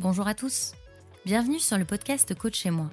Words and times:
Bonjour 0.00 0.28
à 0.28 0.34
tous. 0.34 0.74
Bienvenue 1.26 1.58
sur 1.58 1.76
le 1.76 1.84
podcast 1.84 2.32
Coach 2.32 2.54
chez 2.54 2.70
moi, 2.70 2.88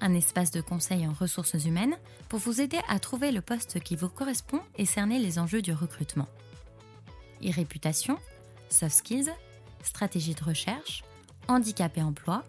un 0.00 0.14
espace 0.14 0.52
de 0.52 0.60
conseil 0.60 1.04
en 1.04 1.12
ressources 1.12 1.64
humaines 1.64 1.96
pour 2.28 2.38
vous 2.38 2.60
aider 2.60 2.78
à 2.88 3.00
trouver 3.00 3.32
le 3.32 3.40
poste 3.40 3.80
qui 3.80 3.96
vous 3.96 4.08
correspond 4.08 4.60
et 4.78 4.86
cerner 4.86 5.18
les 5.18 5.40
enjeux 5.40 5.62
du 5.62 5.72
recrutement. 5.72 6.28
E-réputation, 7.42 8.20
soft 8.68 8.94
skills, 8.94 9.32
stratégie 9.82 10.36
de 10.36 10.44
recherche, 10.44 11.02
handicap 11.48 11.98
et 11.98 12.02
emploi, 12.02 12.44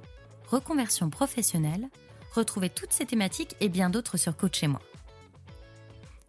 reconversion 0.51 1.09
professionnelle, 1.09 1.89
retrouvez 2.35 2.69
toutes 2.69 2.93
ces 2.93 3.07
thématiques 3.07 3.55
et 3.59 3.69
bien 3.69 3.89
d'autres 3.89 4.17
sur 4.17 4.37
Coach 4.37 4.59
chez 4.59 4.67
moi. 4.67 4.83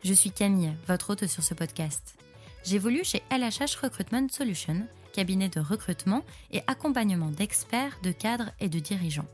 Je 0.02 0.14
suis 0.14 0.30
Camille, 0.30 0.72
votre 0.88 1.10
hôte 1.10 1.26
sur 1.26 1.42
ce 1.42 1.52
podcast. 1.52 2.16
J'évolue 2.64 3.04
chez 3.04 3.22
LHH 3.30 3.76
Recruitment 3.82 4.28
Solutions 4.30 4.88
cabinet 5.16 5.48
de 5.48 5.60
recrutement 5.60 6.22
et 6.50 6.60
accompagnement 6.66 7.30
d'experts, 7.30 7.98
de 8.02 8.12
cadres 8.12 8.50
et 8.60 8.68
de 8.68 8.78
dirigeants. 8.78 9.28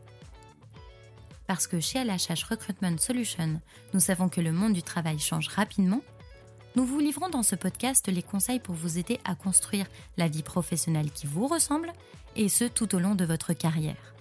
Parce 1.48 1.66
que 1.66 1.80
chez 1.80 2.05
LHH 2.05 2.45
Recruitment 2.48 2.98
Solutions, 2.98 3.61
nous 3.92 3.98
savons 3.98 4.29
que 4.29 4.41
le 4.41 4.53
monde 4.53 4.75
du 4.75 4.84
travail 4.84 5.19
change 5.19 5.48
rapidement, 5.48 6.01
nous 6.77 6.87
vous 6.87 7.01
livrons 7.01 7.29
dans 7.30 7.42
ce 7.42 7.56
podcast 7.56 8.06
les 8.06 8.23
conseils 8.23 8.61
pour 8.61 8.77
vous 8.77 8.97
aider 8.97 9.19
à 9.25 9.34
construire 9.34 9.87
la 10.16 10.29
vie 10.29 10.45
professionnelle 10.45 11.11
qui 11.11 11.27
vous 11.27 11.48
ressemble, 11.48 11.92
et 12.37 12.48
ce 12.48 12.64
tout 12.64 12.95
au 12.95 13.01
long 13.01 13.17
de 13.17 13.25
votre 13.25 13.53
carrière. 13.53 14.14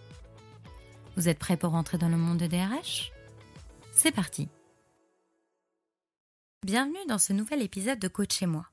Vous 1.15 1.29
êtes 1.29 1.39
prêt 1.39 1.57
pour 1.57 1.75
entrer 1.75 1.99
dans 1.99 2.09
le 2.09 2.17
monde 2.17 2.39
de 2.39 2.47
DRH 2.47 3.11
C'est 3.93 4.11
parti 4.11 4.49
Bienvenue 6.65 7.05
dans 7.07 7.19
ce 7.19 7.33
nouvel 7.33 7.61
épisode 7.61 7.99
de 7.99 8.07
Coach 8.07 8.35
chez 8.35 8.47
moi. 8.47 8.65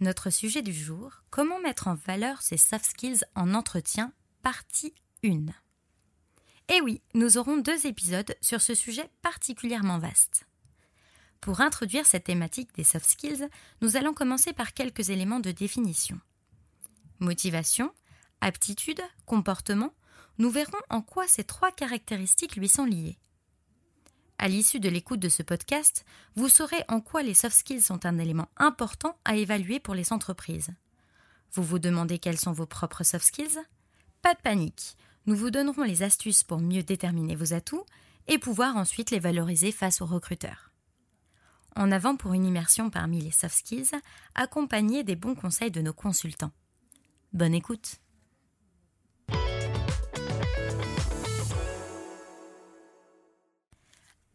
Notre 0.00 0.30
sujet 0.30 0.62
du 0.62 0.72
jour, 0.72 1.22
comment 1.28 1.60
mettre 1.60 1.86
en 1.86 1.94
valeur 1.94 2.40
ses 2.40 2.56
soft 2.56 2.86
skills 2.86 3.20
en 3.34 3.52
entretien, 3.52 4.14
partie 4.42 4.94
1. 5.22 5.44
Et 6.70 6.80
oui, 6.80 7.02
nous 7.12 7.36
aurons 7.36 7.58
deux 7.58 7.86
épisodes 7.86 8.34
sur 8.40 8.62
ce 8.62 8.74
sujet 8.74 9.10
particulièrement 9.20 9.98
vaste. 9.98 10.46
Pour 11.42 11.60
introduire 11.60 12.06
cette 12.06 12.24
thématique 12.24 12.74
des 12.74 12.84
soft 12.84 13.04
skills, 13.04 13.50
nous 13.82 13.96
allons 13.96 14.14
commencer 14.14 14.54
par 14.54 14.72
quelques 14.72 15.10
éléments 15.10 15.40
de 15.40 15.50
définition. 15.50 16.18
Motivation, 17.18 17.92
aptitude, 18.40 19.02
comportement, 19.26 19.92
nous 20.38 20.48
verrons 20.48 20.80
en 20.88 21.02
quoi 21.02 21.28
ces 21.28 21.44
trois 21.44 21.72
caractéristiques 21.72 22.56
lui 22.56 22.70
sont 22.70 22.86
liées. 22.86 23.18
À 24.42 24.48
l'issue 24.48 24.80
de 24.80 24.88
l'écoute 24.88 25.20
de 25.20 25.28
ce 25.28 25.42
podcast, 25.42 26.06
vous 26.34 26.48
saurez 26.48 26.82
en 26.88 27.02
quoi 27.02 27.22
les 27.22 27.34
soft 27.34 27.54
skills 27.54 27.82
sont 27.82 28.06
un 28.06 28.16
élément 28.16 28.48
important 28.56 29.18
à 29.26 29.36
évaluer 29.36 29.80
pour 29.80 29.94
les 29.94 30.14
entreprises. 30.14 30.70
Vous 31.52 31.62
vous 31.62 31.78
demandez 31.78 32.18
quels 32.18 32.38
sont 32.38 32.52
vos 32.52 32.64
propres 32.64 33.04
soft 33.04 33.26
skills? 33.26 33.58
Pas 34.22 34.32
de 34.32 34.40
panique, 34.40 34.96
nous 35.26 35.36
vous 35.36 35.50
donnerons 35.50 35.82
les 35.82 36.02
astuces 36.02 36.42
pour 36.42 36.58
mieux 36.58 36.82
déterminer 36.82 37.36
vos 37.36 37.52
atouts 37.52 37.84
et 38.28 38.38
pouvoir 38.38 38.78
ensuite 38.78 39.10
les 39.10 39.18
valoriser 39.18 39.72
face 39.72 40.00
aux 40.00 40.06
recruteurs. 40.06 40.72
En 41.76 41.92
avant 41.92 42.16
pour 42.16 42.32
une 42.32 42.46
immersion 42.46 42.88
parmi 42.88 43.20
les 43.20 43.32
soft 43.32 43.58
skills, 43.58 43.90
accompagnée 44.34 45.04
des 45.04 45.16
bons 45.16 45.34
conseils 45.34 45.70
de 45.70 45.82
nos 45.82 45.92
consultants. 45.92 46.52
Bonne 47.34 47.52
écoute 47.52 48.00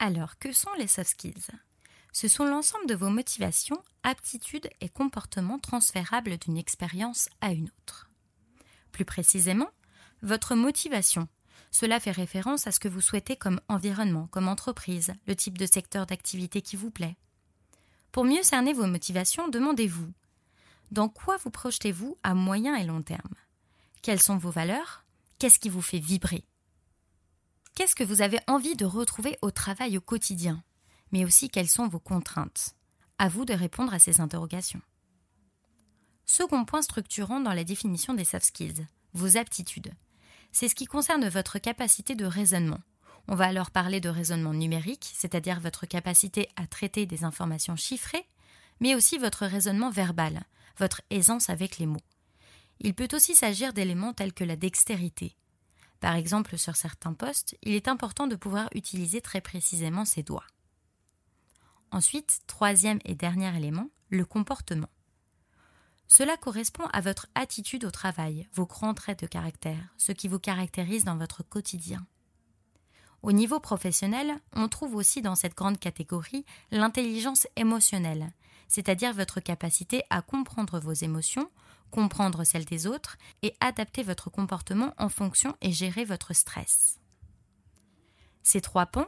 Alors, 0.06 0.38
que 0.38 0.52
sont 0.52 0.72
les 0.78 0.86
soft 0.86 1.10
skills? 1.10 1.48
Ce 2.14 2.28
sont 2.28 2.46
l'ensemble 2.46 2.86
de 2.86 2.94
vos 2.94 3.10
motivations, 3.10 3.82
aptitudes 4.04 4.70
et 4.80 4.88
comportements 4.88 5.58
transférables 5.58 6.38
d'une 6.38 6.58
expérience 6.58 7.28
à 7.42 7.54
une 7.54 7.72
autre. 7.80 8.12
Plus 8.92 9.04
précisément, 9.04 9.72
votre 10.22 10.54
motivation. 10.54 11.28
Cela 11.72 12.00
fait 12.00 12.12
référence 12.12 12.68
à 12.68 12.72
ce 12.72 12.80
que 12.80 12.88
vous 12.88 13.02
souhaitez 13.02 13.36
comme 13.36 13.60
environnement, 13.68 14.28
comme 14.28 14.48
entreprise, 14.48 15.12
le 15.26 15.36
type 15.36 15.58
de 15.58 15.66
secteur 15.66 16.06
d'activité 16.06 16.62
qui 16.62 16.76
vous 16.76 16.92
plaît. 16.92 17.18
Pour 18.12 18.26
mieux 18.26 18.44
cerner 18.44 18.74
vos 18.74 18.86
motivations, 18.86 19.48
demandez-vous 19.48 20.14
dans 20.92 21.10
quoi 21.10 21.38
vous 21.38 21.50
projetez-vous 21.50 22.16
à 22.22 22.36
moyen 22.36 22.76
et 22.76 22.84
long 22.84 23.02
terme? 23.02 23.34
Quelles 24.04 24.22
sont 24.22 24.38
vos 24.38 24.52
valeurs? 24.52 25.04
Qu'est-ce 25.40 25.58
qui 25.58 25.70
vous 25.70 25.82
fait 25.82 25.98
vibrer? 25.98 26.46
Qu'est-ce 27.76 27.96
que 27.96 28.06
vous 28.06 28.22
avez 28.22 28.40
envie 28.48 28.78
de 28.78 28.86
retrouver 28.86 29.38
au 29.42 29.52
travail 29.52 29.98
au 29.98 30.02
quotidien? 30.02 30.64
Mais 31.12 31.26
aussi 31.26 31.50
quelles 31.50 31.68
sont 31.68 31.90
vos 31.90 32.00
contraintes? 32.00 32.74
À 33.18 33.28
vous 33.28 33.44
de 33.44 33.54
répondre 33.54 33.94
à 33.94 34.00
ces 34.00 34.22
interrogations. 34.22 34.82
Second 36.26 36.64
point 36.64 36.82
structurant 36.82 37.42
dans 37.42 37.52
la 37.52 37.66
définition 37.66 38.14
des 38.14 38.24
soft 38.24 38.46
skills, 38.46 38.88
vos 39.12 39.36
aptitudes. 39.36 39.92
C'est 40.54 40.70
ce 40.70 40.76
qui 40.76 40.86
concerne 40.86 41.28
votre 41.28 41.60
capacité 41.60 42.16
de 42.16 42.26
raisonnement. 42.26 42.80
On 43.28 43.36
va 43.36 43.48
alors 43.48 43.72
parler 43.72 44.00
de 44.00 44.08
raisonnement 44.08 44.54
numérique, 44.54 45.12
c'est-à-dire 45.14 45.60
votre 45.60 45.86
capacité 45.86 46.48
à 46.56 46.68
traiter 46.68 47.06
des 47.06 47.26
informations 47.26 47.76
chiffrées, 47.76 48.26
mais 48.80 48.96
aussi 48.96 49.18
votre 49.18 49.46
raisonnement 49.46 49.90
verbal, 49.90 50.44
votre 50.78 51.02
aisance 51.10 51.50
avec 51.50 51.78
les 51.78 51.88
mots. 51.88 52.00
Il 52.80 52.94
peut 52.94 53.10
aussi 53.12 53.36
s'agir 53.36 53.74
d'éléments 53.74 54.14
tels 54.14 54.34
que 54.34 54.46
la 54.46 54.56
dextérité, 54.56 55.36
par 56.00 56.16
exemple, 56.16 56.58
sur 56.58 56.76
certains 56.76 57.14
postes, 57.14 57.56
il 57.64 57.74
est 57.74 57.88
important 57.88 58.28
de 58.28 58.36
pouvoir 58.36 58.70
utiliser 58.76 59.22
très 59.22 59.42
précisément 59.42 60.06
ses 60.06 60.24
doigts. 60.24 60.46
Ensuite, 61.92 62.40
troisième 62.48 63.00
et 63.06 63.16
dernier 63.16 63.56
élément, 63.56 63.90
le 64.10 64.26
comportement. 64.26 64.90
Cela 66.08 66.38
correspond 66.38 66.86
à 66.94 67.02
votre 67.02 67.28
attitude 67.36 67.86
au 67.86 67.92
travail, 67.92 68.48
vos 68.54 68.66
grands 68.66 68.94
traits 68.94 69.22
de 69.22 69.28
caractère, 69.28 69.94
ce 69.98 70.12
qui 70.12 70.28
vous 70.28 70.40
caractérise 70.40 71.04
dans 71.04 71.18
votre 71.18 71.44
quotidien. 71.44 72.06
Au 73.24 73.32
niveau 73.32 73.60
professionnel, 73.60 74.36
on 74.54 74.68
trouve 74.68 74.96
aussi 74.96 75.24
dans 75.24 75.36
cette 75.36 75.56
grande 75.56 75.80
catégorie 75.80 76.46
l'intelligence 76.72 77.48
émotionnelle, 77.56 78.32
c'est-à-dire 78.68 79.14
votre 79.14 79.40
capacité 79.40 80.04
à 80.12 80.22
comprendre 80.22 80.80
vos 80.80 80.94
émotions, 80.94 81.50
comprendre 81.92 82.44
celles 82.44 82.66
des 82.66 82.88
autres 82.88 83.18
et 83.42 83.56
adapter 83.60 84.04
votre 84.04 84.30
comportement 84.30 84.94
en 84.98 85.10
fonction 85.10 85.56
et 85.62 85.72
gérer 85.72 86.06
votre 86.06 86.34
stress. 86.34 87.00
Ces 88.44 88.62
trois 88.62 88.86
ponts, 88.86 89.08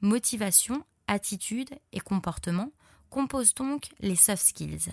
motivation, 0.00 0.84
attitude 1.06 1.70
et 1.92 2.00
comportement, 2.00 2.72
composent 3.10 3.54
donc 3.54 3.90
les 4.00 4.16
soft 4.16 4.44
skills. 4.44 4.90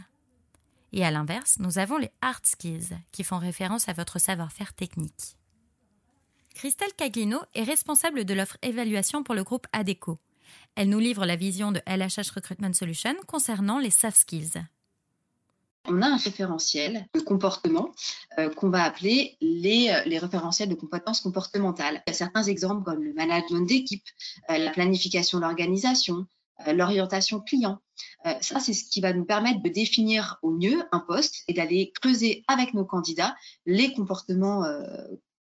Et 0.92 1.06
à 1.06 1.12
l'inverse, 1.12 1.58
nous 1.60 1.78
avons 1.78 1.98
les 1.98 2.12
hard 2.22 2.46
skills, 2.46 2.98
qui 3.12 3.24
font 3.24 3.38
référence 3.38 3.90
à 3.90 3.94
votre 3.94 4.20
savoir-faire 4.20 4.74
technique. 4.74 5.38
Christelle 6.56 6.94
Caglino 6.98 7.40
est 7.54 7.64
responsable 7.64 8.26
de 8.26 8.34
l'offre 8.34 8.58
évaluation 8.62 9.24
pour 9.24 9.36
le 9.36 9.44
groupe 9.44 9.68
ADECO. 9.72 10.20
Elle 10.76 10.90
nous 10.90 11.00
livre 11.00 11.26
la 11.26 11.36
vision 11.36 11.72
de 11.72 11.82
LHH 11.88 12.32
Recruitment 12.36 12.74
Solutions 12.74 13.16
concernant 13.28 13.80
les 13.80 13.92
soft 13.92 14.18
skills 14.18 14.64
on 15.90 16.02
a 16.02 16.08
un 16.08 16.18
référentiel 16.18 17.08
de 17.14 17.20
comportement 17.20 17.92
euh, 18.38 18.50
qu'on 18.50 18.70
va 18.70 18.84
appeler 18.84 19.38
les, 19.42 19.90
euh, 19.90 20.04
les, 20.06 20.20
référentiels 20.20 20.70
de 20.70 20.76
compétences 20.76 21.22
comportementales. 21.22 22.02
Il 22.08 22.12
y 22.12 22.14
a 22.14 22.14
certains 22.14 22.44
exemples 22.44 22.84
comme 22.84 23.04
le 23.04 23.14
management 23.14 23.66
d'équipe, 23.68 24.06
euh, 24.50 24.58
la 24.58 24.72
planification 24.72 25.40
d'organisation, 25.40 26.26
l'orientation 26.68 27.40
client. 27.40 27.80
ça, 28.42 28.60
c'est 28.60 28.74
ce 28.74 28.84
qui 28.84 29.00
va 29.00 29.14
nous 29.14 29.24
permettre 29.24 29.64
de 29.64 29.70
définir 29.70 30.40
au 30.42 30.52
mieux 30.52 30.84
un 30.92 31.00
poste 31.00 31.46
et 31.48 31.54
d'aller 31.54 31.94
creuser 32.02 32.44
avec 32.50 32.74
nos 32.74 32.84
candidats 32.84 33.34
les 33.66 33.94
comportements 33.94 34.66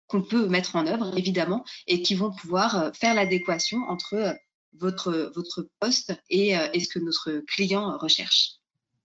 qu'on 0.05 0.21
peut 0.21 0.47
mettre 0.47 0.75
en 0.75 0.85
œuvre, 0.85 1.17
évidemment, 1.17 1.65
et 1.87 2.03
qui 2.03 2.13
vont 2.13 2.31
pouvoir 2.31 2.91
faire 2.93 3.15
l'adéquation 3.15 3.79
entre 3.87 4.37
votre, 4.73 5.33
poste 5.79 6.13
et 6.29 6.53
ce 6.53 6.87
que 6.87 6.99
notre 6.99 7.43
client 7.47 7.97
recherche. 7.97 8.57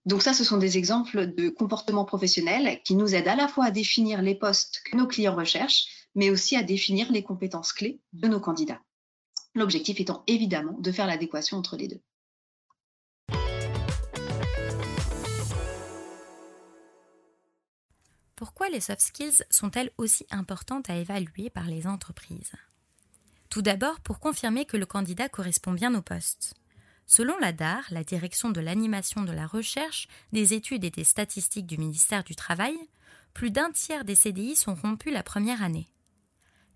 Donc 0.05 0.23
ça, 0.23 0.35
ce 0.35 0.43
sont 0.43 0.57
des 0.57 0.79
exemples 0.79 1.33
de 1.33 1.49
comportements 1.49 2.05
professionnels 2.05 2.81
qui 2.85 2.97
nous 2.97 3.15
aident 3.15 3.29
à 3.29 3.37
la 3.37 3.47
fois 3.47 3.67
à 3.67 3.71
définir 3.71 4.21
les 4.21 4.35
postes 4.35 4.83
que 4.85 4.97
nos 4.97 5.07
clients 5.07 5.37
recherchent, 5.37 5.87
mais 6.15 6.31
aussi 6.31 6.57
à 6.57 6.62
définir 6.62 7.12
les 7.12 7.23
compétences 7.23 7.73
clés 7.73 8.00
de 8.12 8.26
nos 8.26 8.41
candidats. 8.41 8.82
L'objectif 9.55 10.00
étant 10.00 10.25
évidemment 10.26 10.76
de 10.79 10.91
faire 10.91 11.06
l'adéquation 11.06 11.56
entre 11.59 11.76
les 11.76 11.88
deux. 11.88 12.00
Pourquoi 18.35 18.69
les 18.71 18.81
soft 18.81 19.03
skills 19.03 19.44
sont-elles 19.50 19.93
aussi 19.99 20.26
importantes 20.31 20.91
à 20.91 20.97
évaluer 20.97 21.49
par 21.49 21.67
les 21.67 21.87
entreprises? 21.87 22.50
Tout 23.50 23.62
d'abord 23.62 24.00
pour 24.00 24.19
confirmer 24.19 24.65
que 24.65 24.76
le 24.76 24.87
candidat 24.87 25.29
correspond 25.29 25.73
bien 25.73 25.94
au 25.94 26.03
poste. 26.03 26.55
Selon 27.06 27.37
la 27.38 27.52
DAR, 27.52 27.84
la 27.90 28.04
direction 28.04 28.50
de 28.50 28.60
l'animation 28.60 29.22
de 29.22 29.32
la 29.32 29.46
recherche, 29.46 30.08
des 30.32 30.54
études 30.54 30.84
et 30.84 30.90
des 30.90 31.04
statistiques 31.04 31.66
du 31.66 31.78
ministère 31.78 32.25
du 32.25 32.34
Travail, 32.34 32.76
plus 33.34 33.50
d'un 33.50 33.70
tiers 33.70 34.04
des 34.04 34.14
CDI 34.14 34.56
sont 34.56 34.75
rompus 34.75 35.12
la 35.12 35.22
première 35.22 35.62
année. 35.62 35.88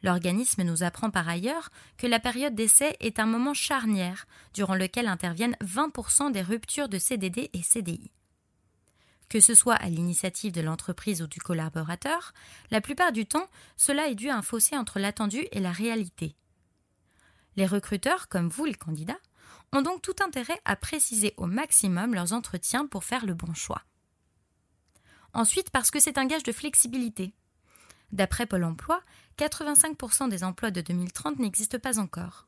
L'organisme 0.03 0.63
nous 0.63 0.83
apprend 0.83 1.11
par 1.11 1.29
ailleurs 1.29 1.71
que 1.97 2.07
la 2.07 2.21
période 2.21 2.55
d'essai 2.55 2.97
est 3.01 3.19
un 3.19 3.27
moment 3.27 3.55
charnière 3.55 4.27
durant 4.55 4.75
lequel 4.75 5.09
interviennent 5.09 5.57
20% 5.63 6.33
des 6.33 6.43
ruptures 6.43 6.89
de 6.89 6.99
CDD 6.99 7.51
et 7.53 7.63
CDI. 7.63 8.11
Que 9.29 9.41
ce 9.41 9.55
soit 9.55 9.75
à 9.75 9.89
l'initiative 9.89 10.53
de 10.53 10.61
l'entreprise 10.61 11.23
ou 11.23 11.27
du 11.27 11.41
collaborateur, 11.41 12.33
la 12.71 12.81
plupart 12.81 13.11
du 13.11 13.27
temps, 13.27 13.49
cela 13.77 14.09
est 14.09 14.15
dû 14.15 14.29
à 14.29 14.37
un 14.37 14.43
fossé 14.43 14.77
entre 14.77 15.01
l'attendu 15.01 15.47
et 15.51 15.61
la 15.61 15.73
réalité. 15.73 16.37
Les 17.57 17.67
recruteurs, 17.67 18.29
comme 18.29 18.49
vous 18.49 18.67
les 18.67 18.75
candidats, 18.75 19.19
ont 19.73 19.83
donc 19.83 20.03
tout 20.03 20.17
intérêt 20.25 20.61
à 20.65 20.77
préciser 20.77 21.35
au 21.37 21.47
maximum 21.47 22.15
leurs 22.15 22.33
entretiens 22.33 22.87
pour 22.87 23.05
faire 23.05 23.27
le 23.27 23.35
bon 23.35 23.55
choix. 23.55 23.83
Ensuite, 25.35 25.71
parce 25.71 25.91
que 25.91 26.01
c'est 26.01 26.19
un 26.19 26.27
gage 26.27 26.45
de 26.45 26.53
flexibilité. 26.53 27.35
D'après 28.13 28.47
Pôle 28.47 28.65
Emploi, 28.65 29.03
85% 29.39 30.29
des 30.29 30.45
emplois 30.45 30.71
de 30.71 30.81
2030 30.81 31.39
n'existent 31.39 31.79
pas 31.79 31.99
encore. 31.99 32.47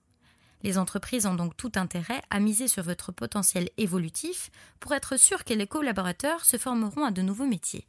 Les 0.62 0.78
entreprises 0.78 1.26
ont 1.26 1.34
donc 1.34 1.56
tout 1.56 1.72
intérêt 1.76 2.22
à 2.30 2.40
miser 2.40 2.66
sur 2.66 2.82
votre 2.82 3.12
potentiel 3.12 3.68
évolutif 3.76 4.50
pour 4.80 4.92
être 4.92 5.16
sûr 5.16 5.44
que 5.44 5.54
les 5.54 5.66
collaborateurs 5.66 6.44
se 6.44 6.56
formeront 6.56 7.04
à 7.04 7.10
de 7.10 7.22
nouveaux 7.22 7.46
métiers. 7.46 7.86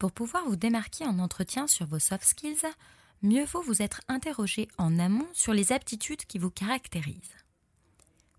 Pour 0.00 0.12
pouvoir 0.12 0.46
vous 0.46 0.56
démarquer 0.56 1.04
en 1.04 1.18
entretien 1.18 1.66
sur 1.66 1.84
vos 1.84 1.98
soft 1.98 2.24
skills, 2.24 2.64
mieux 3.20 3.44
vaut 3.44 3.60
vous 3.60 3.82
être 3.82 4.00
interrogé 4.08 4.66
en 4.78 4.98
amont 4.98 5.28
sur 5.34 5.52
les 5.52 5.72
aptitudes 5.72 6.24
qui 6.24 6.38
vous 6.38 6.50
caractérisent. 6.50 7.36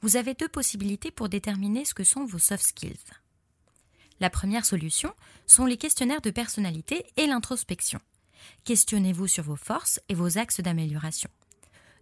Vous 0.01 0.15
avez 0.15 0.33
deux 0.33 0.47
possibilités 0.47 1.11
pour 1.11 1.29
déterminer 1.29 1.85
ce 1.85 1.93
que 1.93 2.03
sont 2.03 2.25
vos 2.25 2.39
soft 2.39 2.63
skills. 2.63 2.97
La 4.19 4.31
première 4.31 4.65
solution 4.65 5.13
sont 5.45 5.67
les 5.67 5.77
questionnaires 5.77 6.21
de 6.21 6.31
personnalité 6.31 7.05
et 7.15 7.27
l'introspection. 7.27 7.99
Questionnez-vous 8.63 9.27
sur 9.27 9.43
vos 9.43 9.55
forces 9.55 9.99
et 10.09 10.15
vos 10.15 10.39
axes 10.39 10.61
d'amélioration. 10.61 11.29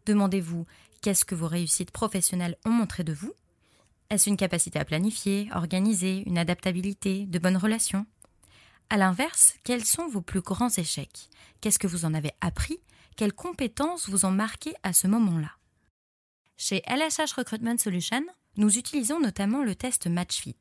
Demandez-vous 0.05 0.67
qu'est-ce 1.01 1.25
que 1.25 1.35
vos 1.35 1.49
réussites 1.49 1.91
professionnelles 1.91 2.55
ont 2.63 2.71
montré 2.71 3.03
de 3.03 3.11
vous 3.11 3.33
Est-ce 4.09 4.29
une 4.29 4.37
capacité 4.37 4.79
à 4.79 4.85
planifier, 4.85 5.49
organiser, 5.53 6.23
une 6.27 6.37
adaptabilité, 6.37 7.25
de 7.25 7.39
bonnes 7.39 7.57
relations? 7.57 8.05
À 8.89 8.97
l'inverse, 8.97 9.55
quels 9.63 9.85
sont 9.85 10.07
vos 10.07 10.21
plus 10.21 10.41
grands 10.41 10.69
échecs? 10.69 11.29
Qu'est-ce 11.61 11.79
que 11.79 11.87
vous 11.87 12.05
en 12.05 12.13
avez 12.13 12.31
appris? 12.41 12.79
Quelles 13.15 13.33
compétences 13.33 14.09
vous 14.09 14.25
ont 14.25 14.31
marqué 14.31 14.73
à 14.83 14.93
ce 14.93 15.07
moment-là? 15.07 15.51
Chez 16.57 16.81
LSH 16.87 17.33
Recruitment 17.37 17.77
Solutions, 17.77 18.25
nous 18.57 18.77
utilisons 18.77 19.19
notamment 19.19 19.63
le 19.63 19.75
test 19.75 20.07
MatchFit. 20.07 20.55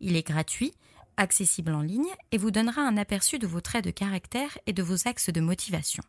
Il 0.00 0.16
est 0.16 0.26
gratuit, 0.26 0.72
accessible 1.16 1.74
en 1.74 1.82
ligne 1.82 2.08
et 2.32 2.38
vous 2.38 2.50
donnera 2.50 2.82
un 2.82 2.96
aperçu 2.96 3.38
de 3.38 3.46
vos 3.46 3.60
traits 3.60 3.84
de 3.84 3.90
caractère 3.90 4.56
et 4.66 4.72
de 4.72 4.82
vos 4.82 5.06
axes 5.06 5.30
de 5.30 5.40
motivation. 5.40 6.02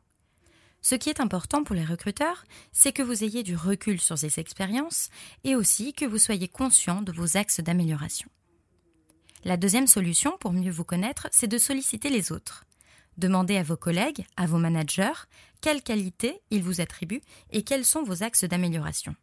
Ce 0.82 0.96
qui 0.96 1.10
est 1.10 1.20
important 1.20 1.64
pour 1.64 1.76
les 1.76 1.84
recruteurs, 1.84 2.46
c'est 2.72 2.94
que 2.94 3.04
vous 3.04 3.24
ayez 3.24 3.44
du 3.44 3.56
recul 3.56 4.00
sur 4.00 4.18
ces 4.18 4.40
expériences 4.40 5.10
et 5.44 5.56
aussi 5.56 5.94
que 5.94 6.06
vous 6.06 6.20
soyez 6.20 6.48
conscient 6.48 7.02
de 7.02 7.12
vos 7.12 7.36
axes 7.36 7.60
d'amélioration. 7.60 8.30
La 9.46 9.56
deuxième 9.56 9.88
solution 9.88 10.38
pour 10.40 10.52
mieux 10.52 10.72
vous 10.72 10.84
connaître, 10.84 11.28
c'est 11.32 11.48
de 11.48 11.58
solliciter 11.58 12.10
les 12.10 12.32
autres. 12.32 12.66
Demandez 13.18 13.56
à 13.56 13.64
vos 13.64 13.78
collègues, 13.78 14.26
à 14.36 14.46
vos 14.46 14.58
managers, 14.58 15.28
quelles 15.62 15.82
qualités 15.82 16.42
ils 16.52 16.64
vous 16.64 16.82
attribuent 16.82 17.22
et 17.52 17.64
quels 17.64 17.86
sont 17.86 18.04
vos 18.04 18.24
axes 18.24 18.44
d'amélioration. 18.44 19.16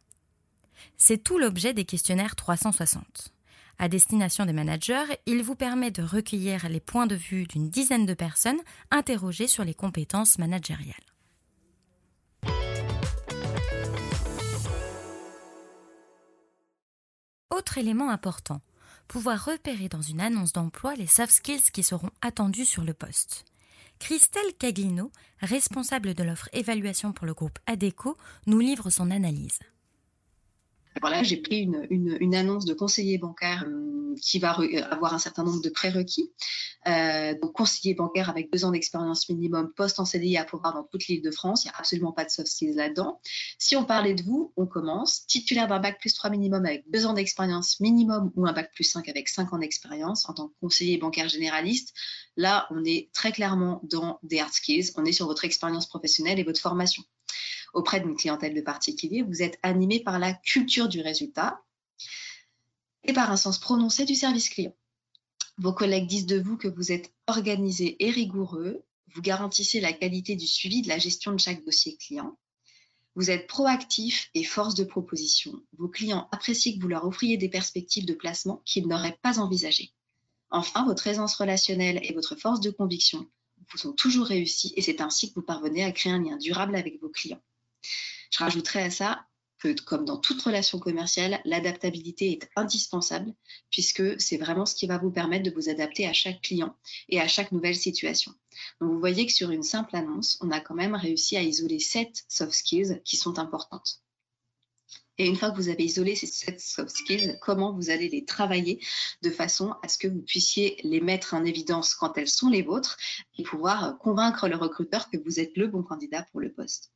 C'est 0.97 1.23
tout 1.23 1.37
l'objet 1.37 1.73
des 1.73 1.85
questionnaires 1.85 2.35
360. 2.35 3.33
À 3.79 3.89
destination 3.89 4.45
des 4.45 4.53
managers, 4.53 5.05
il 5.27 5.43
vous 5.43 5.55
permet 5.55 5.91
de 5.91 6.01
recueillir 6.01 6.67
les 6.67 6.79
points 6.79 7.05
de 7.05 7.15
vue 7.15 7.45
d'une 7.45 7.69
dizaine 7.69 8.07
de 8.07 8.15
personnes 8.15 8.61
interrogées 8.89 9.47
sur 9.47 9.63
les 9.63 9.75
compétences 9.75 10.39
managériales. 10.39 10.95
Autre 17.51 17.77
élément 17.77 18.09
important, 18.09 18.61
pouvoir 19.07 19.45
repérer 19.45 19.89
dans 19.89 20.01
une 20.01 20.21
annonce 20.21 20.53
d'emploi 20.53 20.95
les 20.95 21.07
soft 21.07 21.33
skills 21.33 21.71
qui 21.73 21.83
seront 21.83 22.09
attendus 22.21 22.65
sur 22.65 22.83
le 22.83 22.93
poste. 22.93 23.45
Christelle 23.99 24.53
Caglino, 24.59 25.11
responsable 25.39 26.13
de 26.13 26.23
l'offre 26.23 26.49
évaluation 26.53 27.13
pour 27.13 27.25
le 27.25 27.33
groupe 27.33 27.57
ADECO, 27.65 28.17
nous 28.45 28.59
livre 28.59 28.89
son 28.89 29.09
analyse. 29.11 29.59
Voilà, 31.01 31.23
j'ai 31.23 31.37
pris 31.37 31.69
une, 31.89 32.35
annonce 32.35 32.65
de 32.65 32.73
conseiller 32.73 33.17
bancaire 33.17 33.65
euh, 33.67 34.15
qui 34.21 34.39
va 34.39 34.57
avoir 34.89 35.13
un 35.13 35.19
certain 35.19 35.43
nombre 35.43 35.61
de 35.61 35.69
prérequis. 35.69 36.31
Euh, 36.87 37.35
donc, 37.41 37.53
conseiller 37.53 37.93
bancaire 37.93 38.29
avec 38.29 38.51
deux 38.51 38.65
ans 38.65 38.71
d'expérience 38.71 39.27
minimum, 39.29 39.73
poste 39.75 39.99
en 39.99 40.05
CDI 40.05 40.37
à 40.37 40.45
pouvoir 40.45 40.73
dans 40.73 40.83
toute 40.83 41.07
l'île 41.07 41.21
de 41.21 41.31
France. 41.31 41.65
Il 41.65 41.67
n'y 41.67 41.71
a 41.71 41.79
absolument 41.79 42.11
pas 42.11 42.23
de 42.23 42.29
soft 42.29 42.47
skills 42.47 42.75
là-dedans. 42.75 43.19
Si 43.57 43.75
on 43.75 43.83
parlait 43.83 44.13
de 44.13 44.23
vous, 44.23 44.53
on 44.55 44.65
commence. 44.65 45.25
Titulaire 45.27 45.67
d'un 45.67 45.79
bac 45.79 45.99
plus 45.99 46.13
3 46.13 46.29
minimum 46.29 46.65
avec 46.65 46.89
deux 46.89 47.05
ans 47.05 47.13
d'expérience 47.13 47.79
minimum 47.79 48.31
ou 48.35 48.47
un 48.47 48.53
bac 48.53 48.71
plus 48.73 48.85
5 48.85 49.09
avec 49.09 49.27
cinq 49.27 49.51
ans 49.53 49.57
d'expérience 49.57 50.29
en 50.29 50.33
tant 50.33 50.47
que 50.47 50.53
conseiller 50.61 50.97
bancaire 50.97 51.27
généraliste. 51.27 51.93
Là, 52.35 52.67
on 52.71 52.83
est 52.85 53.09
très 53.13 53.31
clairement 53.31 53.81
dans 53.83 54.19
des 54.23 54.39
hard 54.39 54.53
skills. 54.53 54.91
On 54.95 55.05
est 55.05 55.11
sur 55.11 55.27
votre 55.27 55.45
expérience 55.45 55.87
professionnelle 55.87 56.39
et 56.39 56.43
votre 56.43 56.61
formation 56.61 57.03
auprès 57.73 57.99
d'une 57.99 58.15
clientèle 58.15 58.53
de 58.53 58.61
particulier, 58.61 59.21
vous 59.21 59.41
êtes 59.41 59.59
animé 59.61 59.99
par 59.99 60.19
la 60.19 60.33
culture 60.33 60.87
du 60.87 61.01
résultat 61.01 61.61
et 63.03 63.13
par 63.13 63.31
un 63.31 63.37
sens 63.37 63.59
prononcé 63.59 64.05
du 64.05 64.15
service 64.15 64.49
client. 64.49 64.75
Vos 65.59 65.73
collègues 65.73 66.07
disent 66.07 66.27
de 66.27 66.39
vous 66.39 66.55
que 66.55 66.67
vous 66.67 66.91
êtes 66.91 67.11
organisé 67.25 67.95
et 68.05 68.11
rigoureux, 68.11 68.83
vous 69.13 69.21
garantissez 69.21 69.79
la 69.79 69.93
qualité 69.93 70.35
du 70.35 70.45
suivi 70.45 70.81
de 70.81 70.87
la 70.87 70.99
gestion 70.99 71.31
de 71.31 71.39
chaque 71.39 71.65
dossier 71.65 71.97
client. 71.97 72.37
Vous 73.15 73.31
êtes 73.31 73.47
proactif 73.47 74.29
et 74.35 74.43
force 74.43 74.75
de 74.75 74.83
proposition. 74.83 75.59
Vos 75.77 75.87
clients 75.87 76.27
apprécient 76.31 76.75
que 76.75 76.81
vous 76.81 76.87
leur 76.87 77.05
offriez 77.05 77.37
des 77.37 77.49
perspectives 77.49 78.05
de 78.05 78.13
placement 78.13 78.61
qu'ils 78.65 78.87
n'auraient 78.87 79.17
pas 79.23 79.39
envisagées. 79.39 79.91
Enfin, 80.51 80.85
votre 80.85 81.07
aisance 81.07 81.35
relationnelle 81.35 81.99
et 82.03 82.13
votre 82.13 82.35
force 82.35 82.61
de 82.61 82.69
conviction 82.69 83.27
vous 83.73 83.89
ont 83.89 83.93
toujours 83.93 84.27
réussi 84.27 84.73
et 84.75 84.81
c'est 84.81 85.01
ainsi 85.01 85.29
que 85.29 85.35
vous 85.35 85.45
parvenez 85.45 85.83
à 85.83 85.91
créer 85.91 86.13
un 86.13 86.21
lien 86.21 86.37
durable 86.37 86.75
avec 86.75 87.01
vos 87.01 87.09
clients. 87.09 87.41
Je 88.31 88.39
rajouterai 88.39 88.83
à 88.83 88.91
ça 88.91 89.26
comme 89.85 90.05
dans 90.05 90.17
toute 90.17 90.41
relation 90.41 90.79
commerciale, 90.79 91.41
l'adaptabilité 91.45 92.31
est 92.31 92.49
indispensable 92.55 93.33
puisque 93.71 94.19
c'est 94.19 94.37
vraiment 94.37 94.65
ce 94.65 94.75
qui 94.75 94.87
va 94.87 94.97
vous 94.97 95.11
permettre 95.11 95.49
de 95.49 95.55
vous 95.55 95.69
adapter 95.69 96.07
à 96.07 96.13
chaque 96.13 96.41
client 96.41 96.75
et 97.09 97.19
à 97.19 97.27
chaque 97.27 97.51
nouvelle 97.51 97.75
situation. 97.75 98.33
Donc, 98.79 98.91
vous 98.91 98.99
voyez 98.99 99.25
que 99.25 99.33
sur 99.33 99.51
une 99.51 99.63
simple 99.63 99.95
annonce, 99.95 100.37
on 100.41 100.51
a 100.51 100.59
quand 100.59 100.75
même 100.75 100.95
réussi 100.95 101.37
à 101.37 101.43
isoler 101.43 101.79
sept 101.79 102.23
soft 102.27 102.53
skills 102.53 103.01
qui 103.03 103.17
sont 103.17 103.39
importantes. 103.39 104.01
Et 105.19 105.25
une 105.25 105.35
fois 105.35 105.49
que 105.49 105.55
vous 105.55 105.69
avez 105.69 105.83
isolé 105.83 106.15
ces 106.15 106.27
sept 106.27 106.61
soft 106.61 106.95
skills, 106.95 107.37
comment 107.41 107.73
vous 107.73 107.89
allez 107.89 108.07
les 108.07 108.23
travailler 108.23 108.79
de 109.23 109.31
façon 109.31 109.73
à 109.81 109.87
ce 109.87 109.97
que 109.97 110.07
vous 110.07 110.21
puissiez 110.21 110.79
les 110.83 111.01
mettre 111.01 111.33
en 111.33 111.43
évidence 111.43 111.95
quand 111.95 112.17
elles 112.19 112.27
sont 112.27 112.49
les 112.49 112.61
vôtres 112.61 112.97
et 113.37 113.43
pouvoir 113.43 113.97
convaincre 113.97 114.47
le 114.47 114.55
recruteur 114.55 115.09
que 115.09 115.17
vous 115.17 115.39
êtes 115.39 115.57
le 115.57 115.67
bon 115.67 115.81
candidat 115.81 116.23
pour 116.31 116.39
le 116.39 116.51
poste. 116.51 116.91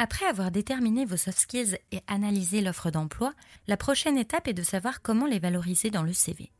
Après 0.00 0.26
avoir 0.26 0.52
déterminé 0.52 1.04
vos 1.04 1.16
soft 1.16 1.40
skills 1.40 1.76
et 1.90 2.02
analysé 2.06 2.60
l'offre 2.60 2.92
d'emploi, 2.92 3.34
la 3.66 3.76
prochaine 3.76 4.16
étape 4.16 4.46
est 4.46 4.54
de 4.54 4.62
savoir 4.62 5.02
comment 5.02 5.26
les 5.26 5.40
valoriser 5.40 5.90
dans 5.90 6.04
le 6.04 6.12
CV. 6.12 6.52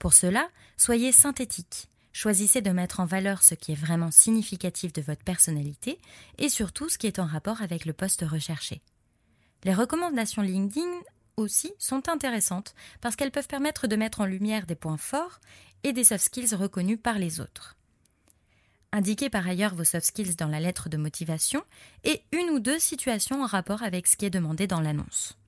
Pour 0.00 0.14
cela, 0.14 0.48
soyez 0.76 1.12
synthétique. 1.12 1.88
Choisissez 2.12 2.60
de 2.60 2.72
mettre 2.72 2.98
en 2.98 3.04
valeur 3.04 3.44
ce 3.44 3.54
qui 3.54 3.70
est 3.70 3.76
vraiment 3.76 4.10
significatif 4.10 4.92
de 4.92 5.00
votre 5.00 5.22
personnalité 5.22 6.00
et 6.38 6.48
surtout 6.48 6.88
ce 6.88 6.98
qui 6.98 7.06
est 7.06 7.20
en 7.20 7.24
rapport 7.24 7.62
avec 7.62 7.84
le 7.84 7.92
poste 7.92 8.24
recherché. 8.28 8.82
Les 9.62 9.72
recommandations 9.72 10.42
LinkedIn 10.42 10.90
aussi 11.36 11.72
sont 11.78 12.08
intéressantes 12.08 12.74
parce 13.00 13.14
qu'elles 13.14 13.30
peuvent 13.30 13.46
permettre 13.46 13.86
de 13.86 13.94
mettre 13.94 14.22
en 14.22 14.26
lumière 14.26 14.66
des 14.66 14.74
points 14.74 14.96
forts 14.96 15.38
et 15.84 15.92
des 15.92 16.02
soft 16.02 16.24
skills 16.24 16.56
reconnus 16.56 16.98
par 17.00 17.20
les 17.20 17.40
autres. 17.40 17.76
Indiquez 18.92 19.30
par 19.30 19.46
ailleurs 19.46 19.74
vos 19.74 19.84
soft 19.84 20.06
skills 20.06 20.34
dans 20.34 20.48
la 20.48 20.58
lettre 20.58 20.88
de 20.88 20.96
motivation 20.96 21.62
et 22.02 22.22
une 22.32 22.50
ou 22.50 22.58
deux 22.58 22.78
situations 22.78 23.42
en 23.42 23.46
rapport 23.46 23.82
avec 23.82 24.08
ce 24.08 24.16
qui 24.16 24.26
est 24.26 24.30
demandé 24.30 24.66
dans 24.66 24.80
l'annonce. 24.80 25.38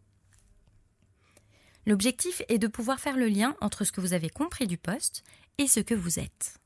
L'objectif 1.85 2.43
est 2.49 2.59
de 2.59 2.69
pouvoir 2.69 3.01
faire 3.01 3.17
le 3.17 3.27
lien 3.27 3.57
entre 3.61 3.85
ce 3.85 3.91
que 3.91 4.01
vous 4.01 4.13
avez 4.13 4.31
compris 4.31 4.69
du 4.69 4.79
poste 4.79 5.25
et 5.59 5.67
ce 5.67 5.81
que 5.81 5.95
vous 5.95 6.21
êtes. 6.21 6.59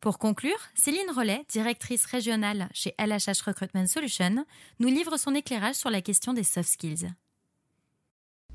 Pour 0.00 0.20
conclure, 0.20 0.60
Céline 0.76 1.10
Rollet, 1.12 1.44
directrice 1.48 2.04
régionale 2.04 2.68
chez 2.72 2.94
LHH 2.96 3.42
Recruitment 3.44 3.88
Solutions, 3.88 4.46
nous 4.78 4.86
livre 4.86 5.16
son 5.16 5.34
éclairage 5.34 5.74
sur 5.74 5.90
la 5.90 6.00
question 6.00 6.32
des 6.32 6.44
soft 6.44 6.68
skills. 6.68 7.08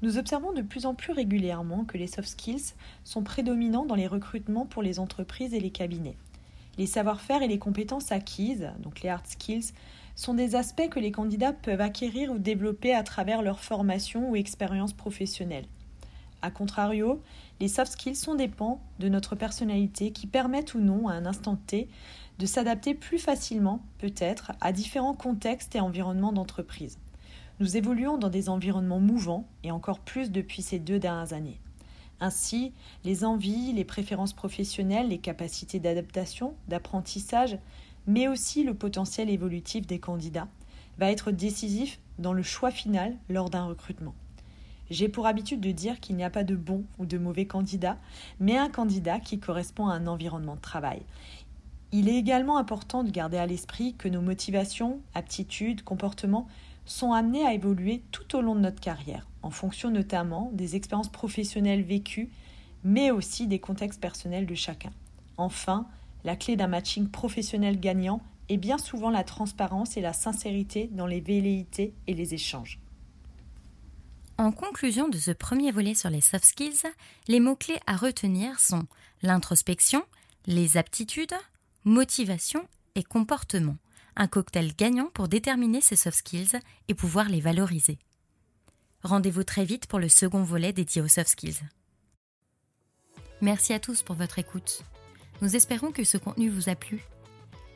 Nous 0.02 0.18
observons 0.18 0.52
de 0.52 0.64
plus 0.64 0.88
en 0.88 0.96
plus 0.96 1.14
régulièrement 1.14 1.86
que 1.86 1.98
les 1.98 2.08
soft 2.08 2.30
skills 2.30 2.74
sont 3.04 3.22
prédominants 3.22 3.86
dans 3.86 3.96
les 3.96 4.08
recrutements 4.08 4.66
pour 4.66 4.82
les 4.82 4.98
entreprises 4.98 5.54
et 5.54 5.60
les 5.60 5.70
cabinets. 5.70 6.18
Les 6.80 6.88
savoir-faire 6.88 7.44
et 7.44 7.48
les 7.48 7.60
compétences 7.60 8.12
acquises, 8.12 8.72
donc 8.80 9.02
les 9.02 9.10
hard 9.10 9.28
skills, 9.28 9.74
sont 10.16 10.34
des 10.34 10.56
aspects 10.56 10.90
que 10.90 11.00
les 11.00 11.12
candidats 11.12 11.54
peuvent 11.54 11.82
acquérir 11.82 12.32
ou 12.32 12.40
développer 12.40 12.96
à 12.96 13.04
travers 13.04 13.44
leur 13.44 13.60
formation 13.60 14.32
ou 14.32 14.36
expérience 14.36 14.94
professionnelle. 14.94 15.66
A 16.42 16.50
contrario, 16.50 17.22
les 17.60 17.68
soft 17.68 17.92
skills 17.92 18.16
sont 18.16 18.34
des 18.34 18.48
pans 18.48 18.82
de 18.98 19.08
notre 19.08 19.36
personnalité 19.36 20.12
qui 20.12 20.26
permettent 20.26 20.74
ou 20.74 20.80
non 20.80 21.08
à 21.10 21.14
un 21.14 21.28
instant 21.28 21.56
T 21.56 21.88
de 22.40 22.46
s'adapter 22.48 22.96
plus 22.96 23.20
facilement, 23.20 23.84
peut-être, 24.00 24.54
à 24.62 24.72
différents 24.72 25.14
contextes 25.14 25.76
et 25.76 25.80
environnements 25.80 26.34
d'entreprise. 26.34 26.98
Nous 27.62 27.78
évoluons 27.78 28.18
dans 28.18 28.30
des 28.30 28.50
environnements 28.50 29.00
mouvants 29.00 29.46
et 29.64 29.70
encore 29.70 30.00
plus 30.00 30.32
depuis 30.32 30.64
ces 30.64 30.80
deux 30.80 30.98
dernières 30.98 31.34
années. 31.34 31.60
Ainsi, 32.20 32.74
les 33.04 33.24
envies, 33.24 33.72
les 33.72 33.86
préférences 33.86 34.34
professionnelles, 34.34 35.10
les 35.10 35.20
capacités 35.20 35.80
d'adaptation, 35.80 36.56
d'apprentissage, 36.70 37.60
mais 38.08 38.28
aussi 38.28 38.64
le 38.64 38.74
potentiel 38.74 39.30
évolutif 39.30 39.86
des 39.86 40.00
candidats 40.00 40.48
va 40.98 41.12
être 41.12 41.30
décisif 41.30 42.00
dans 42.18 42.34
le 42.34 42.42
choix 42.42 42.72
final 42.72 43.16
lors 43.30 43.52
d'un 43.52 43.66
recrutement. 43.66 44.16
J'ai 44.90 45.08
pour 45.08 45.28
habitude 45.28 45.62
de 45.62 45.72
dire 45.72 46.00
qu'il 46.00 46.16
n'y 46.16 46.24
a 46.24 46.32
pas 46.32 46.44
de 46.44 46.56
bon 46.56 46.84
ou 46.98 47.06
de 47.06 47.20
mauvais 47.20 47.46
candidat, 47.46 48.00
mais 48.40 48.58
un 48.58 48.70
candidat 48.70 49.20
qui 49.20 49.38
correspond 49.38 49.86
à 49.86 49.94
un 49.94 50.08
environnement 50.08 50.56
de 50.56 50.62
travail. 50.62 51.04
Il 51.92 52.10
est 52.10 52.16
également 52.16 52.58
important 52.58 53.04
de 53.04 53.12
garder 53.12 53.38
à 53.38 53.46
l'esprit 53.46 53.94
que 53.94 54.08
nos 54.08 54.22
motivations, 54.22 55.00
aptitudes, 55.14 55.84
comportements 55.84 56.48
sont 56.86 57.14
amenés 57.14 57.46
à 57.46 57.54
évoluer 57.54 58.04
tout 58.12 58.36
au 58.36 58.42
long 58.42 58.56
de 58.56 58.62
notre 58.62 58.80
carrière, 58.80 59.28
en 59.42 59.52
fonction 59.52 59.90
notamment 59.90 60.50
des 60.54 60.76
expériences 60.76 61.12
professionnelles 61.12 61.84
vécues, 61.84 62.30
mais 62.84 63.12
aussi 63.12 63.48
des 63.48 63.60
contextes 63.60 64.02
personnels 64.02 64.46
de 64.46 64.56
chacun. 64.56 64.92
Enfin, 65.38 65.88
la 66.24 66.36
clé 66.36 66.56
d'un 66.56 66.68
matching 66.68 67.08
professionnel 67.08 67.80
gagnant 67.80 68.22
est 68.50 68.58
bien 68.58 68.78
souvent 68.78 69.10
la 69.10 69.24
transparence 69.24 69.98
et 69.98 70.02
la 70.02 70.14
sincérité 70.14 70.90
dans 70.92 71.08
les 71.08 71.22
velléités 71.22 71.94
et 72.08 72.14
les 72.14 72.34
échanges. 72.34 72.80
En 74.38 74.52
conclusion 74.52 75.08
de 75.08 75.18
ce 75.18 75.32
premier 75.32 75.72
volet 75.72 75.94
sur 75.94 76.10
les 76.10 76.22
soft 76.22 76.46
skills, 76.46 76.82
les 77.28 77.40
mots-clés 77.40 77.80
à 77.86 77.96
retenir 77.96 78.60
sont 78.60 78.88
l'introspection, 79.22 80.04
les 80.48 80.78
aptitudes, 80.78 81.36
motivation 81.84 82.68
et 82.96 83.04
comportement. 83.04 83.78
Un 84.16 84.28
cocktail 84.28 84.74
gagnant 84.76 85.10
pour 85.14 85.28
déterminer 85.28 85.82
ces 85.82 85.96
soft 85.96 86.18
skills 86.18 86.60
et 86.88 86.94
pouvoir 86.94 87.30
les 87.30 87.42
valoriser. 87.42 87.98
Rendez-vous 89.04 89.44
très 89.44 89.66
vite 89.66 89.88
pour 89.88 90.00
le 90.00 90.10
second 90.10 90.44
volet 90.44 90.74
dédié 90.74 91.02
aux 91.02 91.08
soft 91.08 91.30
skills. 91.30 91.62
Merci 93.42 93.74
à 93.74 93.80
tous 93.80 94.04
pour 94.04 94.16
votre 94.16 94.38
écoute. 94.38 94.84
Nous 95.42 95.56
espérons 95.56 95.92
que 95.92 96.04
ce 96.04 96.18
contenu 96.18 96.50
vous 96.50 96.70
a 96.70 96.76
plu 96.76 97.02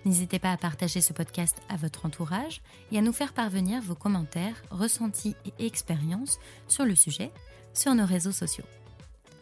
N'hésitez 0.05 0.37
pas 0.37 0.51
à 0.51 0.57
partager 0.57 1.01
ce 1.01 1.13
podcast 1.13 1.57
à 1.67 1.77
votre 1.77 2.05
entourage 2.05 2.61
et 2.91 2.99
à 2.99 3.01
nous 3.01 3.11
faire 3.11 3.33
parvenir 3.33 3.81
vos 3.81 3.95
commentaires, 3.95 4.61
ressentis 4.69 5.35
et 5.45 5.65
expériences 5.65 6.37
sur 6.67 6.85
le 6.85 6.95
sujet 6.95 7.31
sur 7.73 7.95
nos 7.95 8.05
réseaux 8.05 8.31
sociaux. 8.31 8.65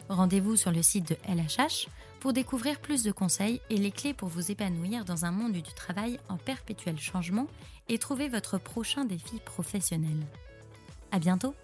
Rendez-vous 0.08 0.56
sur 0.56 0.72
le 0.72 0.82
site 0.82 1.06
de 1.08 1.16
LHH 1.28 1.88
pour 2.24 2.32
découvrir 2.32 2.80
plus 2.80 3.02
de 3.02 3.12
conseils 3.12 3.60
et 3.68 3.76
les 3.76 3.90
clés 3.90 4.14
pour 4.14 4.30
vous 4.30 4.50
épanouir 4.50 5.04
dans 5.04 5.26
un 5.26 5.30
monde 5.30 5.52
du 5.52 5.74
travail 5.74 6.18
en 6.30 6.38
perpétuel 6.38 6.98
changement 6.98 7.46
et 7.90 7.98
trouver 7.98 8.30
votre 8.30 8.56
prochain 8.56 9.04
défi 9.04 9.40
professionnel. 9.44 10.16
À 11.12 11.18
bientôt! 11.18 11.54